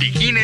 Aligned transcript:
Botiquín 0.00 0.39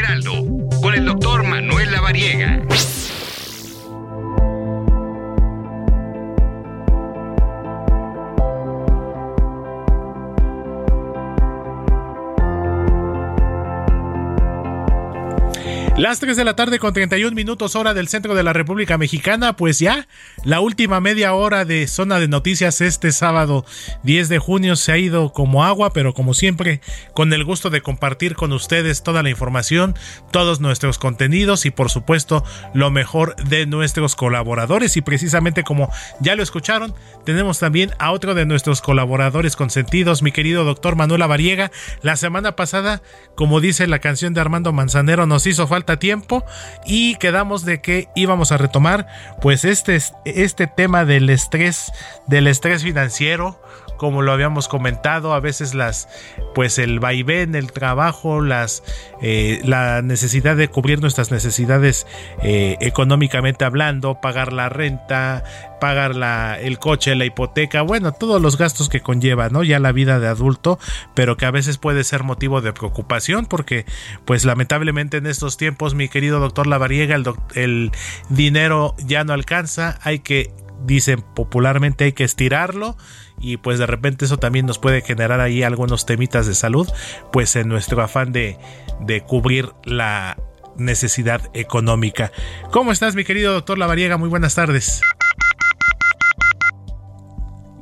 Las 15.99 16.21
3 16.21 16.37
de 16.37 16.45
la 16.45 16.55
tarde 16.55 16.79
con 16.79 16.93
31 16.93 17.35
minutos 17.35 17.75
hora 17.75 17.95
del 17.95 18.07
centro 18.07 18.35
de 18.35 18.43
la 18.43 18.53
República 18.53 18.99
Mexicana, 18.99 19.57
pues 19.57 19.79
ya 19.79 20.07
la 20.45 20.61
última 20.61 21.01
media 21.01 21.33
hora 21.33 21.65
de 21.65 21.87
zona 21.87 22.21
de 22.21 22.29
noticias 22.29 22.83
este 22.83 23.13
sábado 23.13 23.65
10 24.03 24.29
de 24.29 24.39
junio 24.39 24.77
se 24.77 24.93
ha 24.93 24.99
ido 24.99 25.33
como 25.33 25.65
agua, 25.65 25.95
pero 25.95 26.13
como 26.13 26.35
siempre 26.35 26.83
con 27.15 27.33
el 27.33 27.45
gusto 27.45 27.71
de 27.71 27.81
compartir 27.81 28.35
con 28.35 28.53
ustedes 28.53 29.03
toda 29.03 29.23
la 29.23 29.31
información, 29.31 29.95
todos 30.33 30.61
nuestros 30.61 30.99
contenidos 30.99 31.65
y 31.65 31.71
por 31.71 31.89
supuesto 31.89 32.45
lo 32.75 32.91
mejor 32.91 33.35
de 33.37 33.65
nuestros 33.65 34.17
colaboradores 34.17 34.99
y 34.99 35.01
precisamente 35.01 35.63
como 35.63 35.91
ya 36.21 36.37
lo 36.37 36.43
escucharon, 36.43 36.95
tenemos 37.25 37.59
también 37.59 37.93
a 37.99 38.13
otro 38.13 38.35
de 38.35 38.45
nuestros 38.45 38.83
colaboradores 38.83 39.57
consentidos, 39.57 40.21
mi 40.21 40.31
querido 40.31 40.65
doctor 40.65 40.95
Manuel 40.95 41.23
Avariega. 41.23 41.73
La 42.03 42.17
semana 42.17 42.55
pasada, 42.55 43.01
como 43.35 43.63
dice 43.63 43.87
la 43.87 44.01
canción 44.01 44.35
de 44.35 44.43
Armando 44.43 44.75
Manzanero, 44.75 45.25
nos 45.25 45.47
hizo 45.47 45.67
falta 45.67 45.86
tiempo 45.95 46.45
y 46.85 47.15
quedamos 47.15 47.65
de 47.65 47.81
que 47.81 48.09
íbamos 48.17 48.51
a 48.51 48.59
retomar 48.59 49.07
pues 49.41 49.65
este, 49.65 49.97
este 50.25 50.67
tema 50.67 51.05
del 51.05 51.31
estrés, 51.31 51.93
del 52.27 52.49
estrés 52.49 52.83
financiero, 52.83 53.63
como 53.97 54.23
lo 54.23 54.33
habíamos 54.33 54.69
comentado, 54.69 55.35
a 55.35 55.41
veces 55.41 55.75
las, 55.75 56.09
pues 56.55 56.79
el 56.79 57.01
vaivén, 57.01 57.55
el 57.55 57.73
trabajo, 57.73 58.41
las, 58.41 58.83
eh, 59.21 59.61
la 59.65 60.03
necesidad 60.03 60.57
de 60.57 60.69
cubrir 60.69 61.01
nuestras 61.01 61.31
necesidades 61.31 62.07
eh, 62.43 62.77
económicamente 62.81 63.65
hablando, 63.65 64.21
pagar 64.21 64.53
la 64.53 64.69
renta, 64.69 65.45
pagar 65.81 66.15
la, 66.15 66.59
el 66.61 66.79
coche, 66.79 67.15
la 67.15 67.25
hipoteca, 67.25 67.83
bueno, 67.83 68.13
todos 68.13 68.41
los 68.41 68.57
gastos 68.57 68.89
que 68.89 69.01
conlleva, 69.01 69.49
¿no? 69.49 69.63
Ya 69.63 69.79
la 69.79 69.93
vida 69.93 70.19
de 70.19 70.29
adulto, 70.29 70.79
pero 71.15 71.37
que 71.37 71.47
a 71.47 71.51
veces 71.51 71.79
puede 71.79 72.05
ser 72.05 72.23
motivo 72.23 72.61
de 72.61 72.73
preocupación 72.73 73.47
porque, 73.47 73.85
pues 74.25 74.45
lamentablemente 74.45 75.19
en 75.19 75.27
estos 75.27 75.57
tiempos, 75.57 75.95
mi 75.95 76.09
querido 76.09 76.41
doctor 76.41 76.67
Lavariega, 76.67 77.15
el, 77.15 77.25
el 77.55 77.93
dinero 78.29 78.95
ya 78.99 79.25
no 79.25 79.33
alcanza, 79.33 79.99
hay 80.03 80.21
que 80.21 80.51
dicen 80.85 81.23
popularmente 81.35 82.05
hay 82.05 82.13
que 82.13 82.25
estirarlo 82.25 82.97
y 83.41 83.57
pues 83.59 83.79
de 83.79 83.87
repente 83.87 84.25
eso 84.25 84.39
también 84.39 84.67
nos 84.67 84.79
puede 84.79 85.03
generar 85.03 85.41
ahí 85.41 85.63
algunos 85.63 86.07
temitas 86.07 86.47
de 86.47 86.55
salud, 86.55 86.89
pues 87.33 87.57
en 87.57 87.69
nuestro 87.69 88.03
afán 88.03 88.33
de, 88.33 88.59
de 89.01 89.23
cubrir 89.23 89.71
la 89.85 90.37
necesidad 90.77 91.51
económica. 91.55 92.33
¿Cómo 92.71 92.93
estás 92.93 93.15
mi 93.15 93.25
querido 93.25 93.53
doctor 93.53 93.79
Lavariega? 93.79 94.17
Muy 94.17 94.29
buenas 94.29 94.55
tardes 94.55 95.01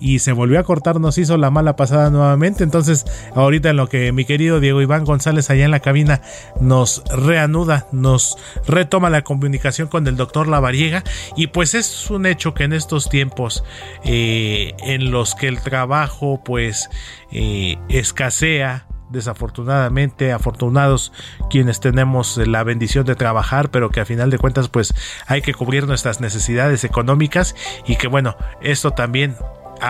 y 0.04 0.18
se 0.18 0.32
volvió 0.32 0.60
a 0.60 0.64
cortar, 0.64 1.00
nos 1.00 1.16
hizo 1.16 1.38
la 1.38 1.50
mala 1.50 1.76
pasada 1.76 2.10
nuevamente. 2.10 2.62
Entonces, 2.62 3.06
ahorita 3.34 3.70
en 3.70 3.76
lo 3.78 3.88
que 3.88 4.12
mi 4.12 4.26
querido 4.26 4.60
Diego 4.60 4.82
Iván 4.82 5.04
González 5.04 5.48
allá 5.48 5.64
en 5.64 5.70
la 5.70 5.80
cabina 5.80 6.20
nos 6.60 7.02
reanuda, 7.06 7.86
nos 7.90 8.36
retoma 8.66 9.08
la 9.08 9.22
comunicación 9.22 9.88
con 9.88 10.06
el 10.06 10.18
doctor 10.18 10.46
Lavariega. 10.46 11.02
Y 11.38 11.46
pues 11.46 11.72
es 11.72 12.10
un 12.10 12.26
hecho 12.26 12.52
que 12.52 12.64
en 12.64 12.74
estos 12.74 13.08
tiempos 13.08 13.64
eh, 14.04 14.74
en 14.80 15.10
los 15.10 15.34
que 15.34 15.48
el 15.48 15.62
trabajo 15.62 16.42
pues 16.44 16.90
eh, 17.32 17.78
escasea, 17.88 18.86
desafortunadamente, 19.08 20.32
afortunados 20.32 21.14
quienes 21.48 21.80
tenemos 21.80 22.36
la 22.36 22.62
bendición 22.62 23.06
de 23.06 23.14
trabajar, 23.14 23.70
pero 23.70 23.88
que 23.88 24.00
a 24.00 24.04
final 24.04 24.28
de 24.28 24.36
cuentas 24.36 24.68
pues 24.68 24.92
hay 25.26 25.40
que 25.40 25.54
cubrir 25.54 25.86
nuestras 25.86 26.20
necesidades 26.20 26.84
económicas 26.84 27.56
y 27.86 27.96
que 27.96 28.06
bueno, 28.06 28.36
esto 28.60 28.90
también 28.90 29.34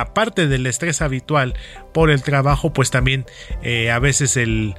aparte 0.00 0.46
del 0.46 0.66
estrés 0.66 1.02
habitual 1.02 1.54
por 1.92 2.10
el 2.10 2.22
trabajo, 2.22 2.72
pues 2.72 2.90
también 2.90 3.24
eh, 3.62 3.90
a 3.90 3.98
veces 3.98 4.36
el, 4.36 4.74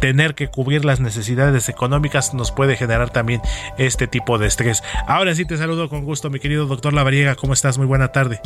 tener 0.00 0.34
que 0.34 0.48
cubrir 0.48 0.84
las 0.84 1.00
necesidades 1.00 1.68
económicas 1.68 2.34
nos 2.34 2.52
puede 2.52 2.76
generar 2.76 3.10
también 3.10 3.40
este 3.76 4.06
tipo 4.06 4.38
de 4.38 4.46
estrés. 4.46 4.82
Ahora 5.06 5.34
sí 5.34 5.46
te 5.46 5.56
saludo 5.56 5.88
con 5.88 6.04
gusto, 6.04 6.30
mi 6.30 6.40
querido 6.40 6.66
doctor 6.66 6.92
Lavariega, 6.92 7.34
¿cómo 7.34 7.52
estás? 7.52 7.78
Muy 7.78 7.86
buena 7.86 8.08
tarde. 8.12 8.40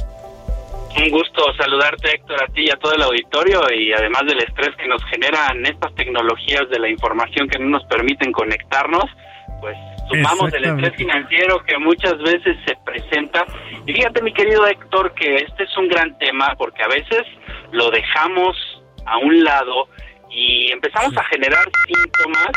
Un 0.97 1.09
gusto 1.11 1.43
saludarte, 1.57 2.17
Héctor, 2.17 2.43
a 2.43 2.47
ti 2.49 2.67
y 2.67 2.71
a 2.71 2.77
todo 2.77 2.93
el 2.93 3.03
auditorio 3.03 3.63
y 3.75 3.93
además 3.93 4.25
del 4.27 4.39
estrés 4.41 4.77
que 4.77 4.87
nos 4.87 5.03
generan 5.07 5.65
estas 5.65 5.95
tecnologías 5.95 6.69
de 6.69 6.79
la 6.79 6.89
información 6.89 7.49
que 7.49 7.59
no 7.59 7.71
nos 7.71 7.85
permiten 7.85 8.31
conectarnos, 8.31 9.05
pues 9.61 9.77
sumamos 10.13 10.53
el 10.55 10.65
estrés 10.65 10.97
financiero 10.97 11.63
que 11.65 11.79
muchas 11.79 12.19
veces 12.19 12.57
se 12.67 12.77
presenta. 12.85 13.45
Y 13.87 13.93
fíjate, 13.93 14.23
mi 14.23 14.33
querido 14.33 14.67
Héctor, 14.67 15.15
que 15.15 15.37
este 15.37 15.65
es 15.65 15.77
un 15.77 15.89
gran 15.89 16.17
tema 16.19 16.55
porque 16.59 16.83
a 16.83 16.89
veces 16.89 17.23
lo 17.73 17.91
dejamos 17.91 18.57
a 19.07 19.19
un 19.19 19.43
lado 19.43 19.89
y 20.31 20.71
empezamos 20.73 21.17
a 21.17 21.25
generar 21.25 21.65
síntomas 21.87 22.51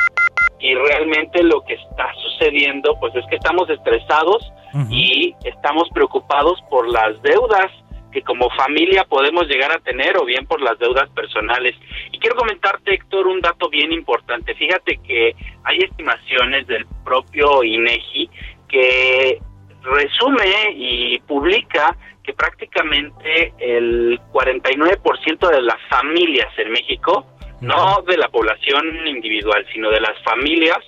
y 0.59 0.73
realmente 0.73 1.44
lo 1.44 1.61
que 1.65 1.73
está 1.73 2.11
sucediendo 2.21 2.97
pues 2.99 3.13
es 3.15 3.25
que 3.29 3.35
estamos 3.35 3.69
estresados 3.69 4.51
y 4.89 5.33
estamos 5.45 5.88
preocupados 5.94 6.61
por 6.69 6.89
las 6.89 7.21
deudas 7.21 7.71
que 8.15 8.21
como 8.21 8.49
familia 8.51 9.03
podemos 9.03 9.45
llegar 9.45 9.73
a 9.73 9.79
tener 9.79 10.15
o 10.17 10.23
bien 10.23 10.45
por 10.45 10.61
las 10.61 10.79
deudas 10.79 11.09
personales. 11.09 11.75
Y 12.13 12.17
quiero 12.17 12.37
comentarte, 12.37 12.93
Héctor, 12.93 13.27
un 13.27 13.41
dato 13.41 13.69
bien 13.69 13.91
importante. 13.91 14.55
Fíjate 14.55 15.01
que 15.05 15.35
hay 15.65 15.79
estimaciones 15.79 16.65
del 16.65 16.85
propio 17.03 17.61
INEGI 17.61 18.29
que 18.69 19.39
resume 19.83 20.71
y 20.77 21.19
publica 21.27 21.97
que 22.23 22.31
prácticamente 22.31 23.53
el 23.59 24.17
49% 24.31 25.49
de 25.51 25.61
las 25.61 25.81
familias 25.89 26.57
en 26.57 26.71
México, 26.71 27.25
no 27.59 28.01
de 28.07 28.17
la 28.17 28.29
población 28.29 29.05
individual, 29.07 29.65
sino 29.73 29.91
de 29.91 29.99
las 29.99 30.17
familias, 30.23 30.79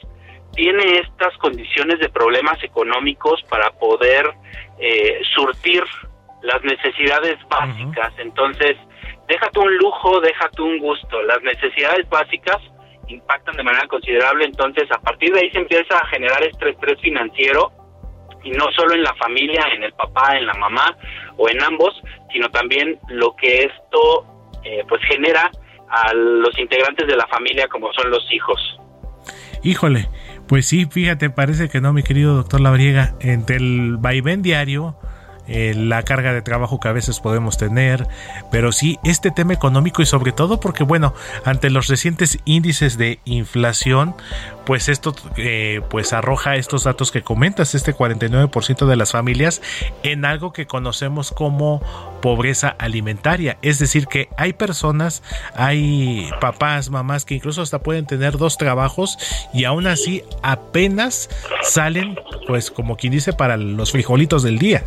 tiene 0.56 1.00
estas 1.00 1.38
condiciones 1.40 2.00
de 2.00 2.08
problemas 2.08 2.64
económicos 2.64 3.44
para 3.50 3.70
poder 3.72 4.34
eh, 4.80 5.20
surtir 5.36 5.84
las 6.42 6.62
necesidades 6.64 7.38
básicas. 7.50 8.14
Entonces, 8.18 8.76
déjate 9.28 9.60
un 9.60 9.76
lujo, 9.78 10.20
déjate 10.22 10.62
un 10.62 10.80
gusto. 10.80 11.22
Las 11.24 11.42
necesidades 11.42 12.08
básicas 12.10 12.58
impactan 13.08 13.56
de 13.56 13.64
manera 13.64 13.88
considerable, 13.88 14.46
entonces 14.46 14.90
a 14.92 15.00
partir 15.00 15.34
de 15.34 15.40
ahí 15.40 15.52
se 15.52 15.60
empieza 15.60 15.98
a 15.98 16.08
generar 16.08 16.44
este 16.44 16.72
estrés 16.72 17.00
financiero 17.00 17.72
y 18.44 18.52
no 18.52 18.66
solo 18.76 18.94
en 18.94 19.04
la 19.04 19.14
familia, 19.16 19.66
en 19.74 19.84
el 19.84 19.94
papá, 19.94 20.38
en 20.38 20.46
la 20.46 20.54
mamá 20.54 20.96
o 21.38 21.50
en 21.50 21.62
ambos, 21.64 21.94
sino 22.32 22.50
también 22.50 23.00
lo 23.10 23.36
que 23.36 23.64
esto 23.64 24.26
eh, 24.64 24.84
pues 24.88 25.02
genera 25.06 25.50
a 25.90 26.14
los 26.14 26.58
integrantes 26.60 27.08
de 27.08 27.16
la 27.16 27.28
familia 27.28 27.68
como 27.68 27.92
son 27.94 28.10
los 28.10 28.26
hijos. 28.32 28.78
Híjole, 29.64 30.10
pues 30.48 30.68
sí, 30.68 30.86
fíjate, 30.86 31.30
parece 31.30 31.70
que 31.70 31.82
no, 31.82 31.94
mi 31.94 32.04
querido 32.04 32.36
doctor 32.36 32.62
Labriega, 32.62 33.16
entre 33.22 33.58
el 33.58 33.98
vaivén 33.98 34.42
diario, 34.42 34.98
eh, 35.48 35.74
la 35.76 36.04
carga 36.04 36.34
de 36.34 36.42
trabajo 36.42 36.80
que 36.80 36.90
a 36.90 36.92
veces 36.92 37.20
podemos 37.20 37.58
tener, 37.58 38.08
pero 38.52 38.72
sí 38.72 39.00
este 39.04 39.32
tema 39.32 39.54
económico 39.54 40.02
y 40.02 40.06
sobre 40.06 40.32
todo 40.32 40.60
porque 40.60 40.84
bueno, 40.84 41.14
ante 41.46 41.70
los 41.70 41.88
recientes 41.88 42.40
índices 42.46 42.98
de 42.98 43.20
inflación, 43.26 44.16
pues 44.66 44.90
esto 44.90 45.16
eh, 45.38 45.82
pues 45.90 46.12
arroja 46.12 46.58
estos 46.58 46.84
datos 46.84 47.12
que 47.12 47.22
comentas, 47.22 47.76
este 47.76 47.96
49% 47.96 48.86
de 48.86 48.96
las 48.96 49.14
familias 49.14 49.62
en 50.04 50.26
algo 50.26 50.52
que 50.52 50.68
conocemos 50.68 51.32
como 51.32 51.82
pobreza 52.22 52.76
alimentaria, 52.78 53.58
es 53.62 53.80
decir 53.80 54.08
que 54.08 54.30
hay 54.38 54.54
personas, 54.54 55.24
hay 55.56 56.30
papás, 56.42 56.90
mamás 56.90 57.24
que 57.24 57.36
incluso 57.36 57.62
hasta 57.62 57.80
pueden 57.80 58.06
tener 58.06 58.38
dos 58.38 58.58
trabajos 58.58 59.18
y 59.54 59.64
aún 59.64 59.88
así 59.88 60.24
apenas 60.44 61.30
salen 61.64 62.20
pues 62.48 62.72
como 62.72 62.98
quien 62.98 63.14
dice 63.14 63.34
para 63.34 63.56
los 63.56 63.92
frijolitos 63.92 64.44
del 64.44 64.60
día 64.60 64.84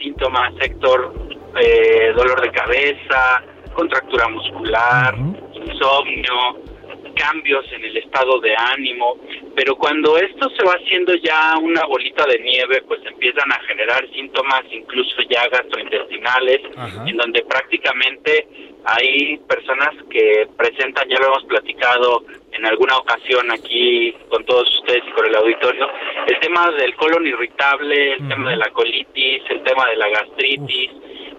síntomas, 0.00 0.54
sector 0.60 1.14
eh, 1.56 2.12
dolor 2.16 2.40
de 2.40 2.50
cabeza, 2.50 3.42
contractura 3.74 4.28
muscular, 4.28 5.14
insomnio, 5.54 6.71
cambios 7.14 7.64
en 7.72 7.84
el 7.84 7.96
estado 7.96 8.40
de 8.40 8.54
ánimo, 8.56 9.18
pero 9.54 9.76
cuando 9.76 10.16
esto 10.18 10.50
se 10.50 10.64
va 10.64 10.74
haciendo 10.74 11.14
ya 11.14 11.54
una 11.60 11.84
bolita 11.86 12.26
de 12.26 12.38
nieve, 12.40 12.82
pues 12.86 13.00
empiezan 13.06 13.50
a 13.52 13.60
generar 13.60 14.06
síntomas 14.12 14.62
incluso 14.70 15.16
ya 15.28 15.48
gastrointestinales, 15.48 16.60
en 17.06 17.16
donde 17.16 17.42
prácticamente 17.42 18.46
hay 18.84 19.38
personas 19.48 19.90
que 20.10 20.48
presentan, 20.56 21.08
ya 21.08 21.18
lo 21.18 21.26
hemos 21.26 21.44
platicado 21.44 22.24
en 22.52 22.66
alguna 22.66 22.96
ocasión 22.98 23.50
aquí 23.50 24.14
con 24.28 24.44
todos 24.44 24.68
ustedes 24.78 25.02
y 25.06 25.12
con 25.12 25.26
el 25.26 25.34
auditorio, 25.34 25.88
el 26.26 26.40
tema 26.40 26.70
del 26.72 26.94
colon 26.96 27.26
irritable, 27.26 28.14
el 28.14 28.28
tema 28.28 28.50
de 28.50 28.56
la 28.56 28.70
colitis, 28.70 29.42
el 29.50 29.62
tema 29.62 29.88
de 29.88 29.96
la 29.96 30.08
gastritis, 30.08 30.90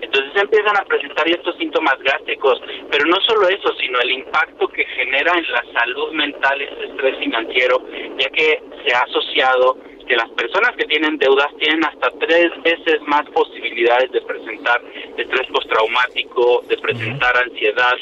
Entonces 0.03 0.31
empiezan 0.35 0.75
a 0.77 0.83
presentar 0.83 1.27
estos 1.29 1.55
síntomas 1.57 1.97
gástricos, 1.99 2.61
pero 2.91 3.05
no 3.05 3.15
solo 3.21 3.47
eso, 3.47 3.73
sino 3.79 3.99
el 4.01 4.11
impacto 4.11 4.67
que 4.67 4.85
genera 4.85 5.31
en 5.37 5.51
la 5.51 5.63
salud 5.73 6.11
mental 6.11 6.61
este 6.61 6.85
estrés 6.87 7.17
financiero, 7.19 7.81
ya 8.19 8.29
que 8.29 8.61
se 8.85 8.93
ha 8.93 8.99
asociado 8.99 9.77
que 10.05 10.15
las 10.17 10.29
personas 10.31 10.75
que 10.75 10.85
tienen 10.85 11.17
deudas 11.17 11.47
tienen 11.57 11.85
hasta 11.85 12.11
tres 12.19 12.51
veces 12.63 13.01
más 13.07 13.25
posibilidades 13.29 14.11
de 14.11 14.21
presentar 14.21 14.81
estrés 15.17 15.47
postraumático, 15.47 16.63
de 16.67 16.77
presentar 16.77 17.37
ansiedad, 17.37 17.95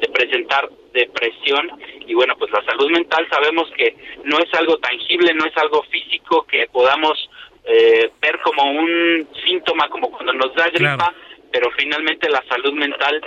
de 0.00 0.08
presentar 0.08 0.68
depresión. 0.92 1.72
Y 2.06 2.14
bueno, 2.14 2.36
pues 2.38 2.52
la 2.52 2.62
salud 2.62 2.88
mental 2.90 3.26
sabemos 3.30 3.68
que 3.76 3.96
no 4.22 4.38
es 4.38 4.54
algo 4.54 4.78
tangible, 4.78 5.34
no 5.34 5.44
es 5.44 5.56
algo 5.56 5.82
físico 5.90 6.46
que 6.46 6.68
podamos 6.68 7.28
eh, 7.64 8.10
ver 8.20 8.38
como 8.40 8.70
un 8.70 9.28
síntoma, 9.44 9.88
como 9.88 10.10
cuando 10.10 10.32
nos 10.32 10.54
da 10.54 10.68
gripa, 10.68 11.12
pero 11.52 11.70
finalmente 11.76 12.28
la 12.28 12.42
salud 12.48 12.72
mental 12.72 13.20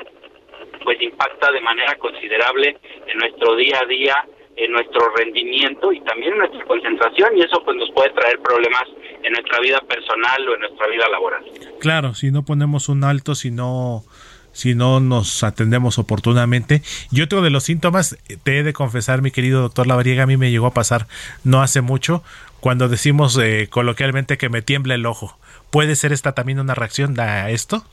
pues 0.83 1.01
impacta 1.01 1.51
de 1.51 1.61
manera 1.61 1.95
considerable 1.97 2.77
en 3.07 3.17
nuestro 3.19 3.55
día 3.55 3.79
a 3.83 3.85
día, 3.85 4.15
en 4.55 4.71
nuestro 4.71 5.13
rendimiento 5.15 5.91
y 5.91 6.01
también 6.01 6.33
en 6.33 6.39
nuestra 6.39 6.65
concentración 6.65 7.37
y 7.37 7.41
eso 7.41 7.63
pues 7.63 7.77
nos 7.77 7.91
puede 7.91 8.09
traer 8.11 8.39
problemas 8.39 8.83
en 9.23 9.33
nuestra 9.33 9.59
vida 9.59 9.79
personal 9.81 10.49
o 10.49 10.55
en 10.55 10.61
nuestra 10.61 10.87
vida 10.87 11.07
laboral. 11.09 11.43
Claro, 11.79 12.13
si 12.13 12.31
no 12.31 12.43
ponemos 12.43 12.89
un 12.89 13.03
alto, 13.03 13.35
si 13.35 13.51
no 13.51 14.03
si 14.53 14.75
no 14.75 14.99
nos 14.99 15.43
atendemos 15.43 15.97
oportunamente. 15.97 16.81
Y 17.09 17.21
otro 17.21 17.41
de 17.41 17.49
los 17.49 17.63
síntomas, 17.63 18.17
te 18.43 18.59
he 18.59 18.63
de 18.63 18.73
confesar, 18.73 19.21
mi 19.21 19.31
querido 19.31 19.61
doctor 19.61 19.87
Lavariega, 19.87 20.23
a 20.23 20.27
mí 20.27 20.35
me 20.35 20.51
llegó 20.51 20.67
a 20.67 20.73
pasar 20.73 21.07
no 21.45 21.61
hace 21.61 21.79
mucho, 21.79 22.21
cuando 22.59 22.89
decimos 22.89 23.39
eh, 23.41 23.67
coloquialmente 23.69 24.37
que 24.37 24.49
me 24.49 24.61
tiembla 24.61 24.95
el 24.95 25.05
ojo. 25.05 25.37
¿Puede 25.69 25.95
ser 25.95 26.11
esta 26.11 26.33
también 26.33 26.59
una 26.59 26.75
reacción 26.75 27.17
a 27.19 27.49
esto? 27.49 27.85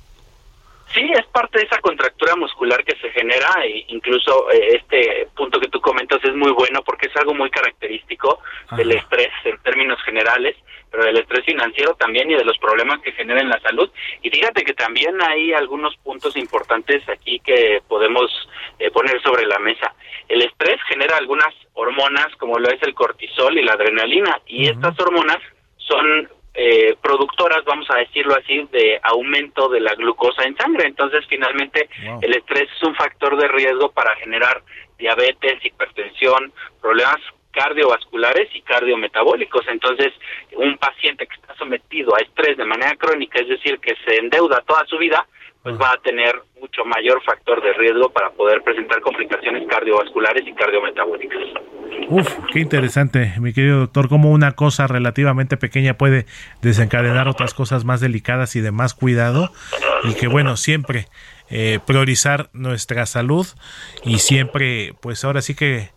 Sí, 0.92 1.10
es 1.14 1.26
parte 1.26 1.58
de 1.58 1.66
esa 1.66 1.80
contractura 1.80 2.34
muscular 2.36 2.82
que 2.82 2.96
se 2.96 3.10
genera 3.10 3.50
e 3.62 3.84
incluso 3.88 4.50
eh, 4.50 4.76
este 4.76 5.28
punto 5.36 5.60
que 5.60 5.68
tú 5.68 5.80
comentas 5.80 6.18
es 6.24 6.34
muy 6.34 6.50
bueno 6.52 6.82
porque 6.82 7.08
es 7.08 7.16
algo 7.16 7.34
muy 7.34 7.50
característico 7.50 8.40
del 8.74 8.92
estrés 8.92 9.30
en 9.44 9.58
términos 9.58 10.02
generales, 10.02 10.56
pero 10.90 11.04
del 11.04 11.18
estrés 11.18 11.44
financiero 11.44 11.94
también 11.94 12.30
y 12.30 12.34
de 12.34 12.44
los 12.44 12.56
problemas 12.58 13.00
que 13.02 13.12
genera 13.12 13.40
en 13.40 13.50
la 13.50 13.60
salud. 13.60 13.90
Y 14.22 14.30
fíjate 14.30 14.64
que 14.64 14.72
también 14.72 15.20
hay 15.20 15.52
algunos 15.52 15.94
puntos 15.96 16.36
importantes 16.36 17.06
aquí 17.08 17.38
que 17.40 17.82
podemos 17.86 18.30
eh, 18.78 18.90
poner 18.90 19.20
sobre 19.22 19.46
la 19.46 19.58
mesa. 19.58 19.94
El 20.26 20.40
estrés 20.40 20.80
genera 20.88 21.18
algunas 21.18 21.54
hormonas 21.74 22.34
como 22.36 22.58
lo 22.58 22.70
es 22.70 22.82
el 22.82 22.94
cortisol 22.94 23.58
y 23.58 23.62
la 23.62 23.74
adrenalina 23.74 24.40
y 24.46 24.68
estas 24.68 24.98
hormonas 24.98 25.38
son 25.76 26.28
eh, 26.60 26.96
productoras, 27.00 27.64
vamos 27.64 27.88
a 27.88 27.98
decirlo 27.98 28.34
así, 28.34 28.66
de 28.72 28.98
aumento 29.04 29.68
de 29.68 29.78
la 29.78 29.94
glucosa 29.94 30.42
en 30.42 30.56
sangre. 30.56 30.88
Entonces, 30.88 31.24
finalmente, 31.28 31.88
el 32.20 32.36
estrés 32.36 32.68
es 32.74 32.82
un 32.82 32.96
factor 32.96 33.40
de 33.40 33.46
riesgo 33.46 33.92
para 33.92 34.16
generar 34.16 34.60
diabetes, 34.98 35.64
hipertensión, 35.64 36.52
problemas 36.80 37.18
cardiovasculares 37.52 38.48
y 38.54 38.62
cardiometabólicos. 38.62 39.68
Entonces, 39.68 40.12
un 40.56 40.76
paciente 40.78 41.28
que 41.28 41.36
está 41.36 41.54
sometido 41.54 42.16
a 42.16 42.22
estrés 42.22 42.56
de 42.56 42.64
manera 42.64 42.96
crónica, 42.96 43.38
es 43.38 43.48
decir, 43.48 43.78
que 43.78 43.94
se 44.04 44.16
endeuda 44.16 44.60
toda 44.66 44.84
su 44.86 44.98
vida, 44.98 45.28
pues 45.62 45.76
va 45.80 45.92
a 45.92 46.00
tener 46.02 46.34
mucho 46.60 46.84
mayor 46.84 47.22
factor 47.24 47.62
de 47.62 47.72
riesgo 47.74 48.10
para 48.10 48.30
poder 48.30 48.62
presentar 48.62 49.00
complicaciones 49.00 49.66
cardiovasculares 49.68 50.46
y 50.46 50.52
cardiometabólicas. 50.54 51.42
Uf, 52.10 52.28
qué 52.52 52.60
interesante, 52.60 53.34
mi 53.38 53.52
querido 53.52 53.80
doctor, 53.80 54.08
cómo 54.08 54.30
una 54.30 54.52
cosa 54.52 54.86
relativamente 54.86 55.56
pequeña 55.56 55.94
puede 55.94 56.26
desencadenar 56.62 57.28
otras 57.28 57.52
cosas 57.52 57.84
más 57.84 58.00
delicadas 58.00 58.56
y 58.56 58.60
de 58.60 58.70
más 58.70 58.94
cuidado 58.94 59.52
y 60.04 60.14
que 60.14 60.26
bueno, 60.26 60.56
siempre 60.56 61.06
eh, 61.50 61.80
priorizar 61.86 62.50
nuestra 62.52 63.04
salud 63.06 63.46
y 64.04 64.18
siempre, 64.18 64.94
pues 65.00 65.24
ahora 65.24 65.42
sí 65.42 65.54
que 65.54 65.90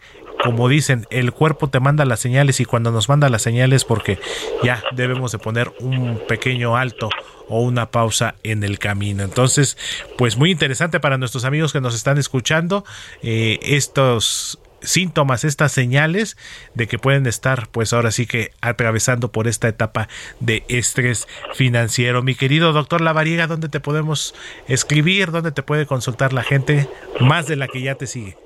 como 0.44 0.68
dicen, 0.70 1.06
el 1.10 1.32
cuerpo 1.32 1.70
te 1.70 1.80
manda 1.80 2.06
las 2.06 2.20
señales 2.20 2.60
y 2.60 2.66
cuando 2.66 2.92
nos 2.92 3.10
manda 3.10 3.30
las 3.30 3.42
señales 3.42 3.86
porque 3.86 4.20
ya 4.64 4.84
debemos 4.94 5.32
de 5.32 5.38
poner 5.38 5.72
un 5.80 6.20
pequeño 6.28 6.78
alto 6.78 7.10
o 7.48 7.62
una 7.62 7.92
pausa 7.92 8.36
en 8.44 8.64
el 8.64 8.80
camino. 8.80 9.24
Entonces, 9.24 9.78
pues 10.18 10.38
muy 10.38 10.52
interesante 10.52 11.00
para 11.00 11.18
nuestros 11.18 11.46
amigos 11.46 11.74
que 11.74 11.82
nos 11.82 11.96
están 11.96 12.18
escuchando 12.18 12.86
eh, 13.22 13.60
estos 13.62 14.60
síntomas, 14.82 15.44
estas 15.44 15.72
señales 15.72 16.38
de 16.74 16.88
que 16.88 16.98
pueden 16.98 17.28
estar, 17.28 17.68
pues 17.68 17.94
ahora 17.94 18.10
sí 18.10 18.26
que 18.26 18.52
atravesando 18.62 19.32
por 19.32 19.48
esta 19.48 19.68
etapa 19.68 20.08
de 20.40 20.64
estrés 20.70 21.28
financiero. 21.54 22.24
Mi 22.24 22.36
querido 22.36 22.74
doctor 22.74 23.02
Lavariega, 23.02 23.48
¿dónde 23.48 23.70
te 23.70 23.80
podemos 23.80 24.34
escribir? 24.68 25.32
¿Dónde 25.32 25.52
te 25.52 25.62
puede 25.62 25.86
consultar 25.86 26.34
la 26.34 26.44
gente 26.44 26.90
más 27.20 27.48
de 27.48 27.58
la 27.58 27.68
que 27.68 27.82
ya 27.82 27.96
te 27.96 28.08
sigue? 28.08 28.38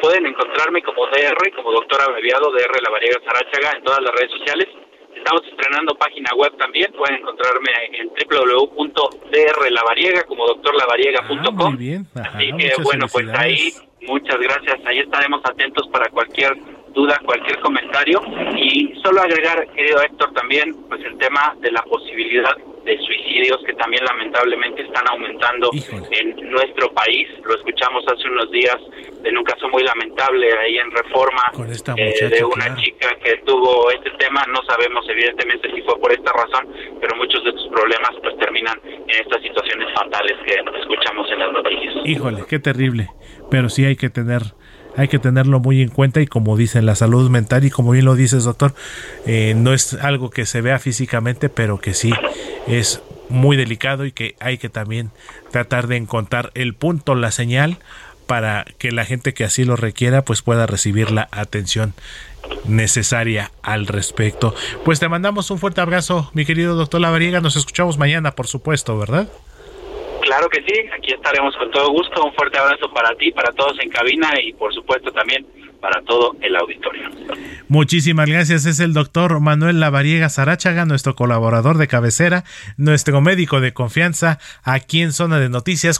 Pueden 0.00 0.26
encontrarme 0.26 0.82
como 0.82 1.06
DR, 1.06 1.52
como 1.56 1.72
doctor 1.72 2.02
abreviado 2.02 2.52
DR 2.52 2.82
Lavariega 2.82 3.20
Sarachaga 3.24 3.72
en 3.76 3.82
todas 3.84 4.02
las 4.02 4.12
redes 4.14 4.32
sociales. 4.32 4.68
Estamos 5.14 5.42
estrenando 5.46 5.94
página 5.96 6.34
web 6.34 6.56
también. 6.56 6.90
Pueden 6.92 7.16
encontrarme 7.16 7.70
en 7.92 8.08
www.drlavariega 8.08 10.22
como 10.24 10.46
doctorlavariega.com. 10.46 11.60
Ah, 11.60 11.68
muy 11.68 11.76
bien. 11.76 12.06
Así 12.14 12.50
que 12.56 12.72
bueno, 12.82 13.04
pues 13.12 13.28
ahí 13.34 13.70
muchas 14.02 14.40
gracias. 14.40 14.80
Ahí 14.86 15.00
estaremos 15.00 15.42
atentos 15.44 15.86
para 15.88 16.08
cualquier 16.10 16.56
duda, 16.94 17.20
cualquier 17.24 17.60
comentario. 17.60 18.22
Y 18.56 18.94
solo 19.02 19.20
agregar, 19.20 19.70
querido 19.72 20.00
Héctor, 20.02 20.32
también 20.32 20.74
pues 20.88 21.04
el 21.04 21.18
tema 21.18 21.54
de 21.60 21.72
la 21.72 21.82
posibilidad 21.82 22.56
de 22.84 22.98
suicidios 22.98 23.58
que 23.66 23.74
también 23.74 24.04
lamentablemente 24.04 24.82
están 24.82 25.06
aumentando 25.08 25.70
en 26.10 26.50
nuestro 26.50 26.92
país. 26.92 27.28
Lo 27.44 27.54
escuchamos 27.54 28.04
hace 28.08 28.28
unos 28.28 28.50
días 28.50 28.76
en 29.24 29.36
un 29.36 29.44
caso 29.44 29.68
muy 29.68 29.82
lamentable 29.82 30.48
ahí 30.58 30.78
en 30.78 30.90
Reforma 30.90 31.52
eh, 31.96 32.28
de 32.28 32.44
una 32.44 32.74
chica 32.76 33.08
que 33.22 33.36
tuvo 33.44 33.90
este 33.90 34.10
tema. 34.18 34.44
No 34.48 34.60
sabemos 34.68 35.04
evidentemente 35.08 35.70
si 35.74 35.82
fue 35.82 35.98
por 36.00 36.12
esta 36.12 36.32
razón, 36.32 36.68
pero 37.00 37.16
muchos 37.16 37.44
de 37.44 37.52
sus 37.52 37.68
problemas 37.68 38.10
pues 38.22 38.36
terminan 38.38 38.78
en 38.84 39.10
estas 39.10 39.42
situaciones 39.42 39.88
fatales 39.94 40.36
que 40.44 40.54
escuchamos 40.80 41.30
en 41.30 41.38
las 41.38 41.52
noticias. 41.52 41.94
Híjole, 42.04 42.44
qué 42.48 42.58
terrible. 42.58 43.08
Pero 43.50 43.68
sí 43.68 43.84
hay 43.84 43.96
que 43.96 44.10
tener 44.10 44.42
hay 44.96 45.08
que 45.08 45.18
tenerlo 45.18 45.60
muy 45.60 45.82
en 45.82 45.88
cuenta 45.88 46.20
y 46.20 46.26
como 46.26 46.56
dicen 46.56 46.84
la 46.84 46.94
salud 46.94 47.30
mental 47.30 47.64
y 47.64 47.70
como 47.70 47.92
bien 47.92 48.04
lo 48.04 48.16
dices 48.16 48.44
doctor 48.44 48.74
eh, 49.24 49.54
no 49.56 49.72
es 49.72 49.94
algo 49.94 50.30
que 50.30 50.46
se 50.46 50.60
vea 50.60 50.80
físicamente 50.80 51.48
pero 51.48 51.78
que 51.78 51.94
sí 51.94 52.12
es 52.70 53.02
muy 53.28 53.56
delicado 53.56 54.04
y 54.04 54.12
que 54.12 54.34
hay 54.40 54.58
que 54.58 54.68
también 54.68 55.10
tratar 55.50 55.86
de 55.86 55.96
encontrar 55.96 56.50
el 56.54 56.74
punto 56.74 57.14
la 57.14 57.30
señal 57.30 57.78
para 58.26 58.64
que 58.78 58.92
la 58.92 59.04
gente 59.04 59.34
que 59.34 59.44
así 59.44 59.64
lo 59.64 59.76
requiera 59.76 60.22
pues 60.22 60.42
pueda 60.42 60.66
recibir 60.66 61.10
la 61.10 61.28
atención 61.32 61.94
necesaria 62.64 63.50
al 63.62 63.86
respecto. 63.86 64.54
Pues 64.84 65.00
te 65.00 65.08
mandamos 65.08 65.50
un 65.50 65.58
fuerte 65.58 65.80
abrazo, 65.80 66.30
mi 66.32 66.44
querido 66.44 66.76
doctor 66.76 67.00
Lavariega. 67.00 67.40
Nos 67.40 67.56
escuchamos 67.56 67.98
mañana, 67.98 68.32
por 68.32 68.46
supuesto, 68.46 68.96
¿verdad? 68.98 69.28
Claro 70.22 70.48
que 70.48 70.62
sí, 70.62 70.80
aquí 70.96 71.12
estaremos 71.12 71.56
con 71.56 71.70
todo 71.70 71.90
gusto. 71.90 72.24
Un 72.24 72.32
fuerte 72.34 72.58
abrazo 72.58 72.92
para 72.92 73.14
ti, 73.16 73.32
para 73.32 73.52
todos 73.52 73.78
en 73.80 73.90
cabina 73.90 74.30
y 74.40 74.52
por 74.52 74.72
supuesto 74.72 75.10
también 75.10 75.46
para 75.80 76.02
todo 76.02 76.36
el 76.40 76.54
auditorio. 76.56 77.08
Muchísimas 77.68 78.28
gracias. 78.28 78.66
Es 78.66 78.80
el 78.80 78.92
doctor 78.92 79.40
Manuel 79.40 79.80
Lavariega 79.80 80.28
Sarachaga, 80.28 80.84
nuestro 80.86 81.14
colaborador 81.14 81.78
de 81.78 81.88
cabecera, 81.88 82.44
nuestro 82.76 83.20
médico 83.20 83.60
de 83.60 83.72
confianza 83.72 84.38
aquí 84.62 85.02
en 85.02 85.12
Zona 85.12 85.38
de 85.38 85.48
Noticias. 85.48 85.98